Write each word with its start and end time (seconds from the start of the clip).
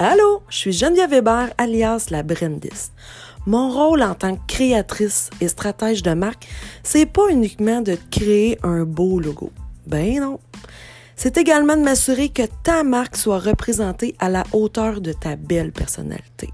Allô, 0.00 0.42
je 0.48 0.56
suis 0.56 0.72
Geneviève 0.72 1.10
Weber, 1.10 1.48
alias 1.58 2.06
la 2.10 2.22
Brendis. 2.22 2.92
Mon 3.46 3.68
rôle 3.68 4.04
en 4.04 4.14
tant 4.14 4.36
que 4.36 4.46
créatrice 4.46 5.28
et 5.40 5.48
stratège 5.48 6.04
de 6.04 6.14
marque, 6.14 6.46
c'est 6.84 7.04
pas 7.04 7.28
uniquement 7.30 7.80
de 7.80 7.98
créer 8.08 8.60
un 8.62 8.84
beau 8.84 9.18
logo. 9.18 9.50
Ben 9.88 10.20
non. 10.20 10.38
C'est 11.16 11.36
également 11.36 11.76
de 11.76 11.82
m'assurer 11.82 12.28
que 12.28 12.44
ta 12.62 12.84
marque 12.84 13.16
soit 13.16 13.40
représentée 13.40 14.14
à 14.20 14.28
la 14.28 14.44
hauteur 14.52 15.00
de 15.00 15.12
ta 15.12 15.34
belle 15.34 15.72
personnalité. 15.72 16.48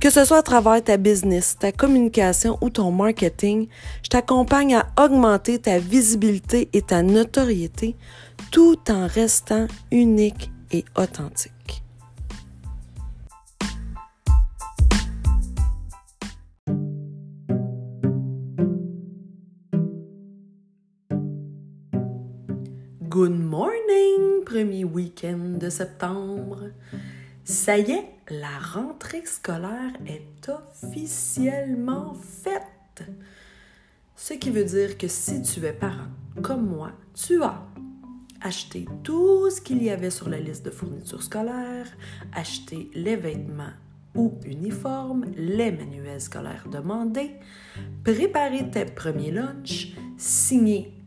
Que 0.00 0.10
ce 0.10 0.24
soit 0.24 0.38
à 0.38 0.42
travers 0.42 0.82
ta 0.82 0.96
business, 0.96 1.56
ta 1.56 1.70
communication 1.70 2.58
ou 2.60 2.68
ton 2.68 2.90
marketing, 2.90 3.68
je 4.02 4.08
t'accompagne 4.08 4.74
à 4.74 4.88
augmenter 5.00 5.60
ta 5.60 5.78
visibilité 5.78 6.68
et 6.72 6.82
ta 6.82 7.04
notoriété 7.04 7.94
tout 8.50 8.78
en 8.90 9.06
restant 9.06 9.68
unique 9.92 10.50
et 10.72 10.84
authentique. 10.96 11.84
Good 23.08 23.38
morning, 23.38 24.44
premier 24.44 24.84
week-end 24.84 25.56
de 25.58 25.70
septembre. 25.70 26.72
Ça 27.42 27.78
y 27.78 27.92
est, 27.92 28.04
la 28.28 28.58
rentrée 28.58 29.24
scolaire 29.24 29.94
est 30.06 30.50
officiellement 30.50 32.14
faite. 32.14 33.08
Ce 34.14 34.34
qui 34.34 34.50
veut 34.50 34.64
dire 34.64 34.98
que 34.98 35.08
si 35.08 35.40
tu 35.40 35.64
es 35.64 35.72
parent 35.72 36.08
comme 36.42 36.66
moi, 36.66 36.90
tu 37.14 37.42
as 37.42 37.62
acheté 38.42 38.84
tout 39.04 39.48
ce 39.48 39.62
qu'il 39.62 39.82
y 39.82 39.88
avait 39.88 40.10
sur 40.10 40.28
la 40.28 40.38
liste 40.38 40.66
de 40.66 40.70
fournitures 40.70 41.22
scolaires, 41.22 41.88
acheté 42.34 42.90
les 42.92 43.16
vêtements 43.16 43.72
ou 44.14 44.34
uniformes, 44.44 45.24
les 45.34 45.72
manuels 45.72 46.20
scolaires 46.20 46.66
demandés, 46.70 47.30
préparé 48.04 48.68
tes 48.70 48.84
premiers 48.84 49.30
lunchs, 49.30 49.94
signé 50.18 50.97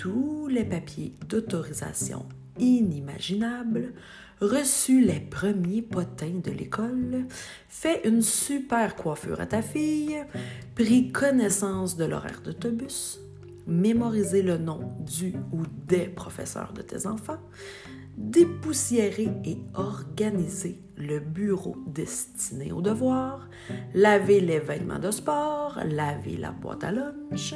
tous 0.00 0.48
les 0.48 0.64
papiers 0.64 1.12
d'autorisation 1.28 2.24
inimaginables, 2.58 3.92
reçu 4.40 5.04
les 5.04 5.20
premiers 5.20 5.82
potins 5.82 6.40
de 6.42 6.50
l'école, 6.50 7.26
fait 7.68 8.08
une 8.08 8.22
super 8.22 8.96
coiffure 8.96 9.42
à 9.42 9.46
ta 9.46 9.60
fille, 9.60 10.24
pris 10.74 11.12
connaissance 11.12 11.98
de 11.98 12.06
l'horaire 12.06 12.40
d'autobus, 12.42 13.20
mémorisé 13.66 14.40
le 14.40 14.56
nom 14.56 14.90
du 15.00 15.34
ou 15.52 15.64
des 15.86 16.06
professeurs 16.06 16.72
de 16.72 16.80
tes 16.80 17.06
enfants, 17.06 17.42
dépoussiérer 18.16 19.28
et 19.44 19.58
organiser 19.74 20.80
le 20.96 21.20
bureau 21.20 21.76
destiné 21.86 22.72
aux 22.72 22.80
devoirs, 22.80 23.50
laver 23.92 24.40
les 24.40 24.60
vêtements 24.60 24.98
de 24.98 25.10
sport, 25.10 25.78
laver 25.84 26.38
la 26.38 26.52
boîte 26.52 26.84
à 26.84 26.90
lunch, 26.90 27.54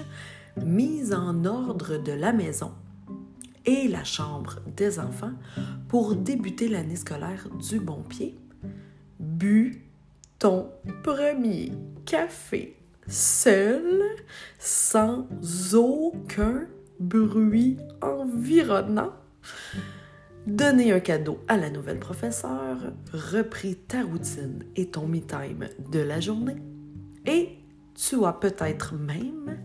mise 0.63 1.13
en 1.13 1.45
ordre 1.45 1.99
de 1.99 2.13
la 2.13 2.33
maison 2.33 2.73
et 3.67 3.89
la 3.89 4.05
chambre 4.05 4.61
des 4.77 4.99
enfants 4.99 5.33
pour 5.89 6.15
débuter 6.17 6.69
l'année 6.69 6.97
scolaire 6.97 7.49
du 7.69 7.81
bon 7.81 8.03
pied. 8.03 8.37
Bu 9.19 9.85
ton 10.39 10.69
premier 11.03 11.73
café 12.05 12.77
seul, 13.09 14.03
sans 14.59 15.27
aucun 15.75 16.67
bruit 17.01 17.79
environnant. 18.03 19.13
Donner 20.47 20.93
un 20.93 21.01
cadeau 21.01 21.39
à 21.49 21.57
la 21.57 21.71
nouvelle 21.71 21.99
professeure, 21.99 22.93
repris 23.13 23.77
ta 23.77 24.03
routine 24.03 24.65
et 24.77 24.91
ton 24.91 25.07
me-time 25.07 25.69
de 25.91 26.01
la 26.01 26.21
journée 26.21 26.57
et 27.27 27.64
tu 27.95 28.25
as 28.25 28.33
peut-être 28.33 28.95
même 28.95 29.59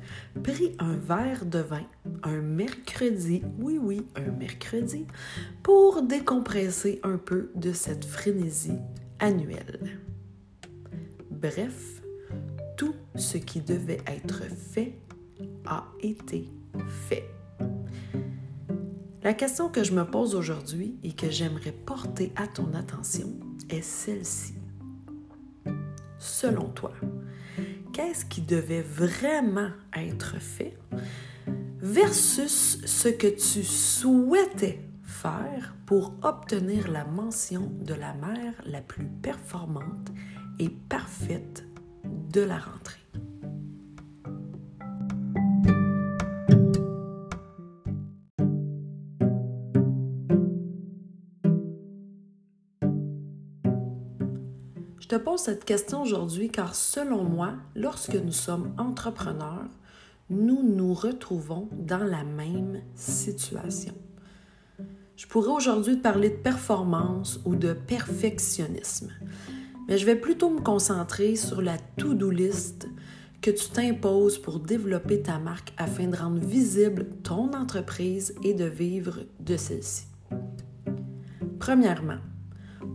pris 0.43 0.75
un 0.79 0.95
verre 0.95 1.45
de 1.45 1.59
vin 1.59 1.85
un 2.23 2.41
mercredi, 2.41 3.41
oui 3.59 3.79
oui, 3.81 4.05
un 4.15 4.31
mercredi, 4.31 5.05
pour 5.63 6.01
décompresser 6.01 6.99
un 7.03 7.17
peu 7.17 7.51
de 7.55 7.71
cette 7.73 8.05
frénésie 8.05 8.77
annuelle. 9.19 9.99
Bref, 11.31 12.01
tout 12.77 12.95
ce 13.15 13.37
qui 13.37 13.61
devait 13.61 14.01
être 14.07 14.43
fait 14.43 14.93
a 15.65 15.85
été 16.01 16.49
fait. 16.87 17.29
La 19.23 19.33
question 19.33 19.69
que 19.69 19.83
je 19.83 19.93
me 19.93 20.05
pose 20.05 20.35
aujourd'hui 20.35 20.97
et 21.03 21.13
que 21.13 21.29
j'aimerais 21.29 21.73
porter 21.73 22.31
à 22.35 22.47
ton 22.47 22.73
attention 22.73 23.29
est 23.69 23.81
celle-ci. 23.81 24.53
Selon 26.17 26.69
toi, 26.69 26.93
qu'est-ce 27.99 28.23
qui 28.23 28.41
devait 28.41 28.81
vraiment 28.81 29.71
être 29.93 30.39
fait 30.39 30.77
versus 31.81 32.79
ce 32.85 33.09
que 33.09 33.27
tu 33.27 33.61
souhaitais 33.65 34.79
faire 35.03 35.75
pour 35.85 36.13
obtenir 36.21 36.89
la 36.89 37.03
mention 37.03 37.69
de 37.81 37.93
la 37.93 38.13
mère 38.13 38.53
la 38.65 38.79
plus 38.79 39.05
performante 39.21 40.11
et 40.59 40.69
parfaite 40.69 41.65
de 42.05 42.39
la 42.39 42.57
rentrée. 42.57 42.98
Te 55.09 55.15
pose 55.15 55.39
cette 55.39 55.65
question 55.65 56.03
aujourd'hui 56.03 56.49
car 56.49 56.75
selon 56.75 57.23
moi, 57.23 57.53
lorsque 57.75 58.13
nous 58.13 58.31
sommes 58.31 58.75
entrepreneurs, 58.77 59.67
nous 60.29 60.61
nous 60.61 60.93
retrouvons 60.93 61.67
dans 61.71 62.03
la 62.03 62.23
même 62.23 62.81
situation. 62.93 63.95
Je 65.15 65.25
pourrais 65.25 65.49
aujourd'hui 65.49 65.97
te 65.97 66.03
parler 66.03 66.29
de 66.29 66.35
performance 66.35 67.39
ou 67.43 67.55
de 67.55 67.73
perfectionnisme, 67.73 69.09
mais 69.87 69.97
je 69.97 70.05
vais 70.05 70.15
plutôt 70.15 70.51
me 70.51 70.61
concentrer 70.61 71.35
sur 71.35 71.63
la 71.63 71.79
to-do 71.97 72.29
list 72.29 72.87
que 73.41 73.49
tu 73.49 73.67
t'imposes 73.69 74.37
pour 74.37 74.59
développer 74.59 75.23
ta 75.23 75.39
marque 75.39 75.73
afin 75.77 76.05
de 76.05 76.15
rendre 76.15 76.39
visible 76.39 77.07
ton 77.23 77.51
entreprise 77.53 78.35
et 78.43 78.53
de 78.53 78.65
vivre 78.65 79.21
de 79.39 79.57
celle-ci. 79.57 80.03
Premièrement, 81.57 82.19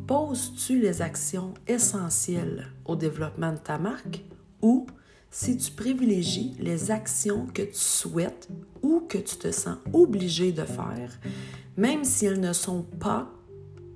poses-tu 0.07 0.81
les 0.81 1.03
actions 1.03 1.55
essentielles 1.67 2.67
au 2.85 2.97
développement 2.97 3.53
de 3.53 3.59
ta 3.59 3.79
marque 3.79 4.23
ou 4.61 4.87
si 5.31 5.57
tu 5.57 5.71
privilégies 5.73 6.55
les 6.61 6.91
actions 6.91 7.47
que 7.47 7.63
tu 7.63 7.75
souhaites 7.75 8.49
ou 8.83 9.01
que 9.09 9.19
tu 9.19 9.37
te 9.37 9.51
sens 9.51 9.79
obligé 9.93 10.53
de 10.53 10.63
faire, 10.63 11.19
même 11.77 12.05
si 12.05 12.27
elles 12.27 12.41
ne 12.41 12.53
sont 12.53 12.83
pas 12.83 13.31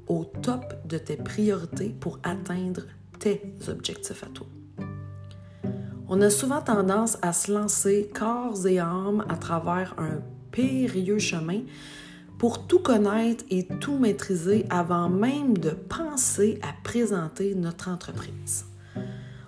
au 0.08 0.24
top 0.24 0.74
de 0.86 0.98
tes 0.98 1.16
priorités 1.16 1.94
pour 2.00 2.19
atteindre 2.22 2.82
tes 3.19 3.42
objectifs 3.69 4.25
à 4.25 4.28
toi? 4.28 4.46
On 6.08 6.22
a 6.22 6.30
souvent 6.30 6.62
tendance 6.62 7.19
à 7.20 7.34
se 7.34 7.52
lancer 7.52 8.10
corps 8.14 8.66
et 8.66 8.78
âme 8.78 9.25
à 9.28 9.36
travers 9.36 9.94
un 9.98 10.22
périlleux 10.50 11.19
chemin 11.19 11.60
pour 12.38 12.66
tout 12.66 12.78
connaître 12.78 13.44
et 13.50 13.66
tout 13.66 13.99
maîtriser 13.99 14.65
avant 14.71 15.09
même 15.09 15.59
de 15.59 15.71
penser 15.71 16.59
à 16.62 16.72
présenter 16.84 17.54
notre 17.54 17.88
entreprise. 17.88 18.65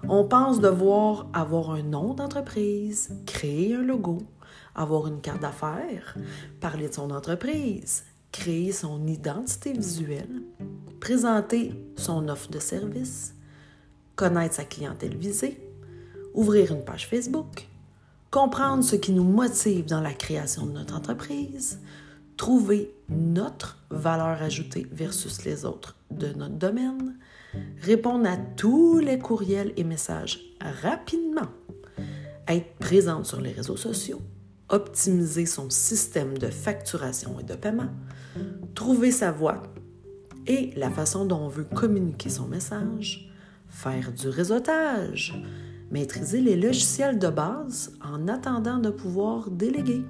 On 0.08 0.24
pense 0.24 0.60
devoir 0.60 1.28
avoir 1.32 1.70
un 1.70 1.82
nom 1.82 2.14
d'entreprise, 2.14 3.10
créer 3.26 3.76
un 3.76 3.82
logo, 3.82 4.18
avoir 4.74 5.06
une 5.06 5.20
carte 5.20 5.42
d'affaires, 5.42 6.16
parler 6.60 6.88
de 6.88 6.94
son 6.94 7.10
entreprise, 7.10 8.04
créer 8.32 8.72
son 8.72 9.06
identité 9.06 9.72
visuelle, 9.72 10.42
présenter 10.98 11.72
son 11.96 12.28
offre 12.28 12.50
de 12.50 12.58
service, 12.58 13.34
connaître 14.16 14.56
sa 14.56 14.64
clientèle 14.64 15.16
visée, 15.16 15.60
ouvrir 16.34 16.72
une 16.72 16.84
page 16.84 17.06
Facebook, 17.06 17.68
comprendre 18.30 18.82
ce 18.82 18.96
qui 18.96 19.12
nous 19.12 19.24
motive 19.24 19.86
dans 19.86 20.00
la 20.00 20.12
création 20.12 20.66
de 20.66 20.72
notre 20.72 20.96
entreprise, 20.96 21.80
trouver 22.40 22.94
notre 23.10 23.76
valeur 23.90 24.40
ajoutée 24.40 24.86
versus 24.90 25.44
les 25.44 25.66
autres 25.66 25.94
de 26.10 26.28
notre 26.28 26.54
domaine, 26.54 27.18
répondre 27.82 28.26
à 28.26 28.38
tous 28.38 28.98
les 28.98 29.18
courriels 29.18 29.74
et 29.76 29.84
messages 29.84 30.40
rapidement, 30.82 31.50
être 32.48 32.72
présente 32.78 33.26
sur 33.26 33.42
les 33.42 33.52
réseaux 33.52 33.76
sociaux, 33.76 34.22
optimiser 34.70 35.44
son 35.44 35.68
système 35.68 36.38
de 36.38 36.46
facturation 36.46 37.38
et 37.40 37.42
de 37.42 37.52
paiement, 37.56 37.90
trouver 38.74 39.10
sa 39.10 39.32
voix 39.32 39.62
et 40.46 40.70
la 40.76 40.88
façon 40.88 41.26
dont 41.26 41.40
on 41.40 41.48
veut 41.48 41.64
communiquer 41.64 42.30
son 42.30 42.46
message, 42.46 43.30
faire 43.68 44.12
du 44.12 44.30
réseautage, 44.30 45.34
maîtriser 45.90 46.40
les 46.40 46.56
logiciels 46.56 47.18
de 47.18 47.28
base 47.28 47.92
en 48.02 48.28
attendant 48.28 48.78
de 48.78 48.88
pouvoir 48.88 49.50
déléguer, 49.50 50.06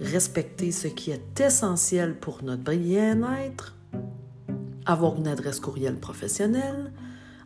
respecter 0.00 0.72
ce 0.72 0.88
qui 0.88 1.10
est 1.10 1.40
essentiel 1.40 2.18
pour 2.18 2.42
notre 2.42 2.74
bien-être, 2.74 3.76
avoir 4.86 5.16
une 5.16 5.28
adresse 5.28 5.60
courriel 5.60 5.96
professionnelle, 5.96 6.92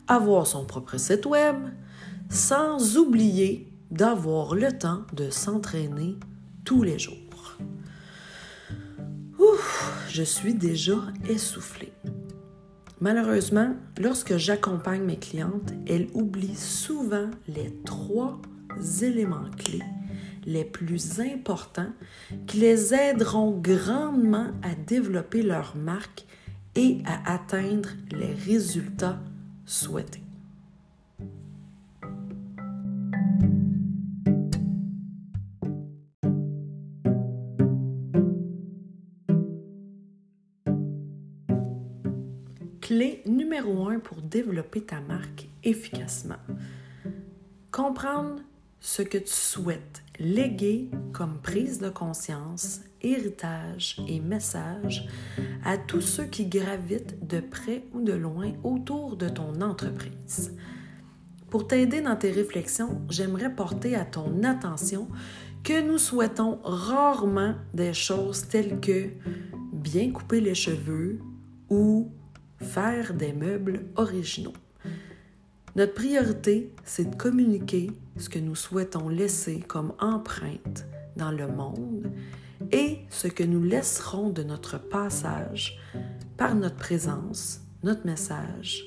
avoir 0.06 0.46
son 0.46 0.64
propre 0.64 0.98
site 0.98 1.26
web, 1.26 1.56
sans 2.30 2.96
oublier 2.96 3.72
d'avoir 3.90 4.54
le 4.54 4.72
temps 4.72 5.02
de 5.12 5.30
s'entraîner 5.30 6.16
tous 6.64 6.82
les 6.82 6.98
jours. 6.98 7.14
Ouf, 9.38 10.06
je 10.08 10.22
suis 10.22 10.54
déjà 10.54 10.98
essoufflée. 11.28 11.92
Malheureusement, 13.00 13.74
lorsque 13.98 14.36
j'accompagne 14.36 15.02
mes 15.02 15.18
clientes, 15.18 15.72
elles 15.86 16.08
oublient 16.14 16.56
souvent 16.56 17.30
les 17.48 17.74
trois 17.84 18.40
éléments 19.02 19.50
clés 19.58 19.82
les 20.46 20.64
plus 20.64 21.20
importants 21.20 21.92
qui 22.46 22.58
les 22.58 22.94
aideront 22.94 23.50
grandement 23.50 24.48
à 24.62 24.74
développer 24.74 25.42
leur 25.42 25.76
marque 25.76 26.24
et 26.74 26.98
à 27.04 27.34
atteindre 27.34 27.90
les 28.10 28.32
résultats 28.32 29.20
souhaités. 29.64 30.20
Clé 42.80 43.22
numéro 43.24 43.88
un 43.88 43.98
pour 43.98 44.20
développer 44.20 44.82
ta 44.82 45.00
marque 45.00 45.48
efficacement. 45.62 46.36
Comprendre 47.70 48.42
ce 48.78 49.00
que 49.00 49.16
tu 49.16 49.32
souhaites 49.32 50.03
léguer 50.18 50.90
comme 51.12 51.38
prise 51.40 51.78
de 51.78 51.88
conscience, 51.88 52.80
héritage 53.02 54.00
et 54.08 54.20
message 54.20 55.08
à 55.64 55.76
tous 55.76 56.00
ceux 56.00 56.24
qui 56.24 56.46
gravitent 56.46 57.26
de 57.26 57.40
près 57.40 57.84
ou 57.92 58.02
de 58.02 58.12
loin 58.12 58.52
autour 58.62 59.16
de 59.16 59.28
ton 59.28 59.60
entreprise. 59.60 60.56
Pour 61.50 61.66
t'aider 61.68 62.00
dans 62.00 62.16
tes 62.16 62.30
réflexions, 62.30 63.00
j'aimerais 63.08 63.54
porter 63.54 63.94
à 63.94 64.04
ton 64.04 64.42
attention 64.42 65.08
que 65.62 65.80
nous 65.80 65.98
souhaitons 65.98 66.58
rarement 66.62 67.54
des 67.72 67.92
choses 67.92 68.48
telles 68.48 68.80
que 68.80 69.08
bien 69.72 70.10
couper 70.10 70.40
les 70.40 70.54
cheveux 70.54 71.20
ou 71.70 72.10
faire 72.58 73.14
des 73.14 73.32
meubles 73.32 73.86
originaux. 73.96 74.52
Notre 75.76 75.94
priorité, 75.94 76.72
c'est 76.84 77.10
de 77.10 77.16
communiquer 77.16 77.90
ce 78.16 78.28
que 78.28 78.38
nous 78.38 78.54
souhaitons 78.54 79.08
laisser 79.08 79.60
comme 79.60 79.92
empreinte 79.98 80.86
dans 81.16 81.30
le 81.30 81.46
monde 81.48 82.12
et 82.72 83.00
ce 83.10 83.28
que 83.28 83.44
nous 83.44 83.62
laisserons 83.62 84.30
de 84.30 84.42
notre 84.42 84.78
passage 84.78 85.78
par 86.36 86.54
notre 86.54 86.76
présence, 86.76 87.60
notre 87.82 88.06
message 88.06 88.84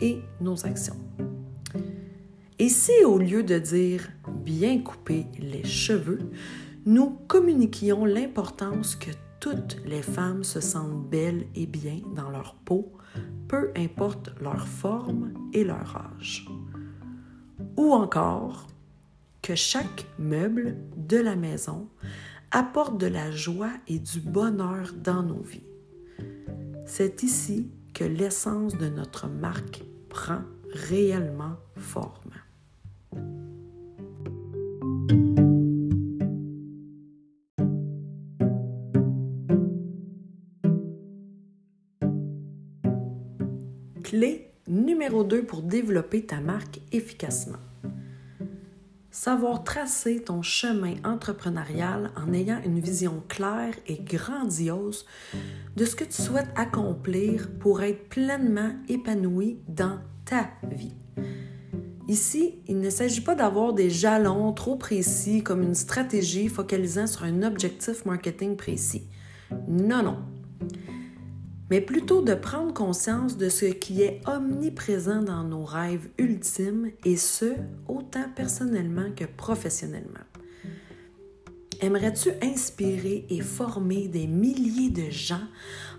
et 0.00 0.20
nos 0.40 0.66
actions. 0.66 0.98
Et 2.58 2.68
si 2.68 2.92
au 3.06 3.18
lieu 3.18 3.42
de 3.42 3.58
dire 3.58 4.08
bien 4.28 4.80
couper 4.82 5.26
les 5.38 5.64
cheveux, 5.64 6.18
nous 6.84 7.10
communiquions 7.28 8.04
l'importance 8.04 8.96
que 8.96 9.10
toutes 9.40 9.78
les 9.86 10.02
femmes 10.02 10.44
se 10.44 10.60
sentent 10.60 11.08
belles 11.08 11.46
et 11.54 11.66
bien 11.66 12.00
dans 12.14 12.28
leur 12.28 12.54
peau, 12.54 12.92
peu 13.48 13.70
importe 13.76 14.30
leur 14.40 14.68
forme 14.68 15.32
et 15.54 15.64
leur 15.64 15.96
âge. 15.96 16.46
Ou 17.80 17.94
encore 17.94 18.66
que 19.40 19.54
chaque 19.54 20.06
meuble 20.18 20.76
de 20.98 21.16
la 21.16 21.34
maison 21.34 21.88
apporte 22.50 22.98
de 22.98 23.06
la 23.06 23.30
joie 23.30 23.72
et 23.88 23.98
du 23.98 24.20
bonheur 24.20 24.92
dans 25.02 25.22
nos 25.22 25.40
vies. 25.40 25.64
C'est 26.84 27.22
ici 27.22 27.70
que 27.94 28.04
l'essence 28.04 28.76
de 28.76 28.90
notre 28.90 29.28
marque 29.28 29.82
prend 30.10 30.42
réellement 30.74 31.56
forme. 31.78 32.34
Numéro 45.10 45.24
2 45.24 45.42
pour 45.42 45.62
développer 45.62 46.22
ta 46.22 46.40
marque 46.40 46.80
efficacement. 46.92 47.58
Savoir 49.10 49.64
tracer 49.64 50.22
ton 50.22 50.40
chemin 50.40 50.94
entrepreneurial 51.02 52.12
en 52.16 52.32
ayant 52.32 52.60
une 52.64 52.78
vision 52.78 53.24
claire 53.26 53.74
et 53.88 53.98
grandiose 53.98 55.06
de 55.74 55.84
ce 55.84 55.96
que 55.96 56.04
tu 56.04 56.22
souhaites 56.22 56.52
accomplir 56.54 57.50
pour 57.58 57.82
être 57.82 58.08
pleinement 58.08 58.70
épanoui 58.88 59.58
dans 59.66 59.98
ta 60.24 60.48
vie. 60.70 60.94
Ici, 62.06 62.60
il 62.68 62.78
ne 62.78 62.90
s'agit 62.90 63.22
pas 63.22 63.34
d'avoir 63.34 63.72
des 63.72 63.90
jalons 63.90 64.52
trop 64.52 64.76
précis 64.76 65.42
comme 65.42 65.62
une 65.62 65.74
stratégie 65.74 66.46
focalisant 66.46 67.08
sur 67.08 67.24
un 67.24 67.42
objectif 67.42 68.04
marketing 68.04 68.56
précis. 68.56 69.08
Non, 69.66 70.04
non 70.04 70.18
mais 71.70 71.80
plutôt 71.80 72.20
de 72.20 72.34
prendre 72.34 72.74
conscience 72.74 73.36
de 73.36 73.48
ce 73.48 73.66
qui 73.66 74.02
est 74.02 74.20
omniprésent 74.26 75.22
dans 75.22 75.44
nos 75.44 75.64
rêves 75.64 76.08
ultimes 76.18 76.90
et 77.04 77.16
ce, 77.16 77.54
autant 77.86 78.28
personnellement 78.34 79.10
que 79.16 79.24
professionnellement. 79.24 80.26
Aimerais-tu 81.80 82.30
inspirer 82.42 83.24
et 83.30 83.40
former 83.40 84.08
des 84.08 84.26
milliers 84.26 84.90
de 84.90 85.10
gens 85.10 85.46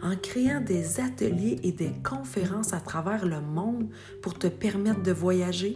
en 0.04 0.16
créant 0.16 0.62
des 0.62 1.00
ateliers 1.00 1.60
et 1.64 1.72
des 1.72 1.92
conférences 2.04 2.74
à 2.74 2.80
travers 2.82 3.26
le 3.26 3.42
monde 3.42 3.90
pour 4.22 4.38
te 4.38 4.46
permettre 4.46 5.02
de 5.02 5.12
voyager? 5.12 5.74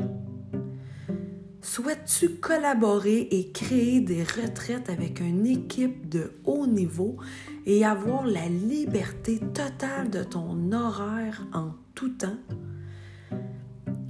Souhaites-tu 1.62 2.36
collaborer 2.36 3.22
et 3.32 3.52
créer 3.52 4.00
des 4.00 4.22
retraites 4.22 4.92
avec 4.92 5.20
une 5.20 5.48
équipe 5.48 6.08
de 6.08 6.34
haut 6.44 6.68
niveau 6.68 7.18
et 7.66 7.86
avoir 7.86 8.26
la 8.26 8.48
liberté 8.48 9.40
totale 9.40 10.10
de 10.10 10.24
ton 10.24 10.72
horaire 10.72 11.46
en 11.54 11.72
tout 11.94 12.10
temps? 12.10 12.38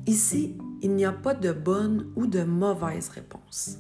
Ici, 0.07 0.57
il 0.81 0.95
n'y 0.95 1.05
a 1.05 1.11
pas 1.11 1.33
de 1.33 1.51
bonne 1.51 2.11
ou 2.15 2.27
de 2.27 2.43
mauvaise 2.43 3.09
réponse, 3.09 3.79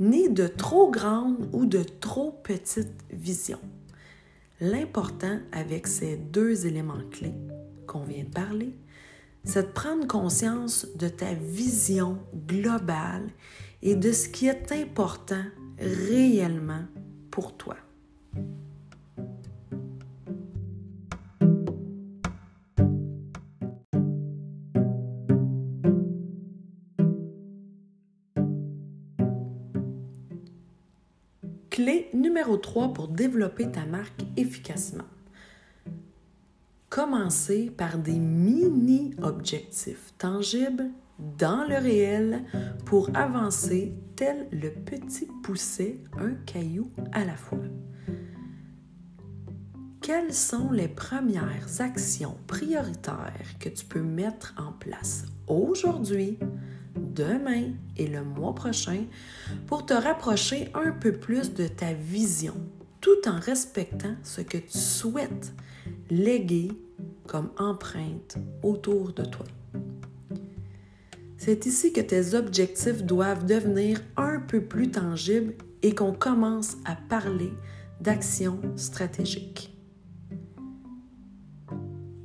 ni 0.00 0.28
de 0.28 0.46
trop 0.46 0.90
grande 0.90 1.48
ou 1.52 1.66
de 1.66 1.82
trop 1.82 2.32
petite 2.32 3.04
vision. 3.10 3.58
L'important 4.60 5.38
avec 5.52 5.86
ces 5.86 6.16
deux 6.16 6.66
éléments 6.66 7.04
clés 7.10 7.34
qu'on 7.86 8.04
vient 8.04 8.24
de 8.24 8.30
parler, 8.30 8.74
c'est 9.44 9.62
de 9.62 9.72
prendre 9.72 10.06
conscience 10.06 10.86
de 10.96 11.08
ta 11.08 11.32
vision 11.34 12.18
globale 12.48 13.28
et 13.82 13.94
de 13.94 14.12
ce 14.12 14.28
qui 14.28 14.48
est 14.48 14.72
important 14.72 15.44
réellement 15.78 16.84
pour 17.30 17.56
toi. 17.56 17.76
Clé 31.76 32.08
numéro 32.14 32.56
3 32.56 32.94
pour 32.94 33.06
développer 33.06 33.70
ta 33.70 33.84
marque 33.84 34.22
efficacement. 34.38 35.04
Commencer 36.88 37.70
par 37.76 37.98
des 37.98 38.18
mini-objectifs 38.18 40.14
tangibles 40.16 40.86
dans 41.36 41.68
le 41.68 41.76
réel 41.76 42.44
pour 42.86 43.10
avancer 43.14 43.92
tel 44.16 44.48
le 44.52 44.70
petit 44.70 45.28
poussé, 45.42 46.02
un 46.18 46.32
caillou 46.46 46.90
à 47.12 47.26
la 47.26 47.36
fois. 47.36 47.58
Quelles 50.00 50.32
sont 50.32 50.70
les 50.72 50.88
premières 50.88 51.82
actions 51.82 52.38
prioritaires 52.46 53.58
que 53.60 53.68
tu 53.68 53.84
peux 53.84 54.00
mettre 54.00 54.54
en 54.56 54.72
place 54.72 55.26
aujourd'hui? 55.46 56.38
Demain 57.16 57.72
et 57.96 58.06
le 58.06 58.22
mois 58.22 58.54
prochain 58.54 59.04
pour 59.66 59.86
te 59.86 59.94
rapprocher 59.94 60.68
un 60.74 60.92
peu 60.92 61.12
plus 61.12 61.54
de 61.54 61.66
ta 61.66 61.92
vision, 61.92 62.54
tout 63.00 63.26
en 63.26 63.40
respectant 63.40 64.14
ce 64.22 64.42
que 64.42 64.58
tu 64.58 64.78
souhaites 64.78 65.52
léguer 66.10 66.70
comme 67.26 67.50
empreinte 67.58 68.36
autour 68.62 69.12
de 69.12 69.24
toi. 69.24 69.46
C'est 71.38 71.66
ici 71.66 71.92
que 71.92 72.00
tes 72.00 72.34
objectifs 72.34 73.02
doivent 73.02 73.46
devenir 73.46 74.00
un 74.16 74.40
peu 74.40 74.60
plus 74.60 74.90
tangibles 74.90 75.54
et 75.82 75.94
qu'on 75.94 76.12
commence 76.12 76.76
à 76.84 76.96
parler 76.96 77.52
d'action 78.00 78.60
stratégique. 78.76 79.72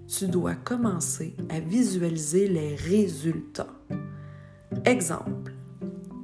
Tu 0.07 0.27
dois 0.27 0.55
commencer 0.55 1.35
à 1.49 1.59
visualiser 1.59 2.47
les 2.47 2.75
résultats 2.75 3.80
Exemple, 4.85 5.53